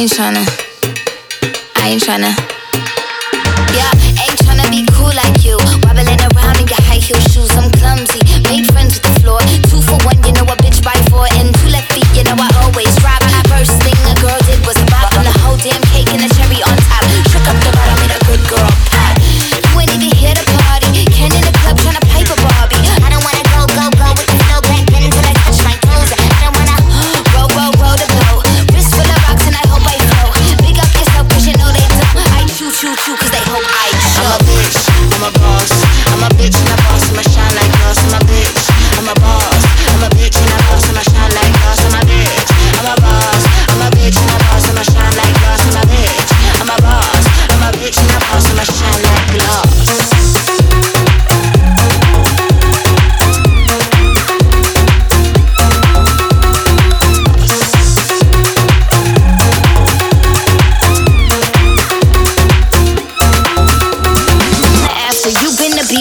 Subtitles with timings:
[0.00, 0.44] ain't tryna.
[1.76, 2.32] I ain't tryna.
[3.76, 3.92] Yeah,
[4.24, 5.58] ain't tryna be cool like you.
[5.84, 6.29] Wobbling
[32.90, 33.39] you too, cause they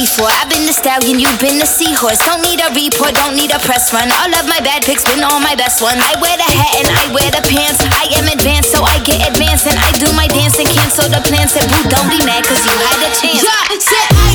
[0.09, 0.33] before.
[0.41, 2.17] I've been the stallion, you've been the seahorse.
[2.25, 4.09] Don't need a report, don't need a press run.
[4.09, 6.01] All of my bad pics been all my best ones.
[6.01, 7.77] I wear the hat and I wear the pants.
[7.93, 9.69] I am advanced, so I get advanced.
[9.69, 11.53] And I do my dance and cancel the plans.
[11.53, 13.45] And boo, don't be mad, cause you had a chance.
[13.45, 14.28] Yeah,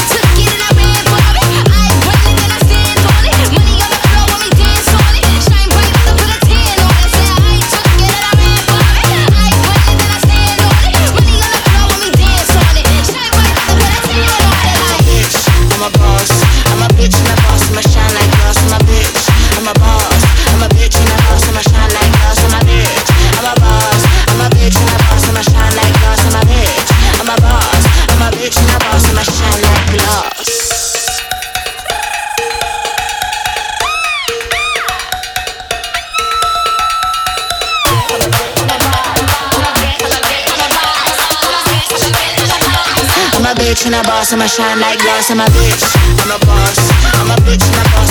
[43.45, 45.85] I'm a bitch and a boss, I'ma shine like glass, I'm a bitch,
[46.25, 46.79] I'm a boss,
[47.13, 48.04] I'm a bitch and a boss.